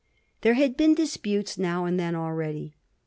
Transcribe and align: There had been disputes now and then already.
There 0.41 0.55
had 0.55 0.77
been 0.77 0.95
disputes 0.95 1.59
now 1.59 1.85
and 1.85 1.99
then 1.99 2.15
already. 2.15 2.73